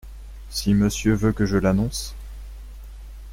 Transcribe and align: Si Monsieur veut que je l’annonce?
Si 0.49 0.73
Monsieur 0.73 1.13
veut 1.13 1.31
que 1.31 1.45
je 1.45 1.57
l’annonce? 1.57 2.15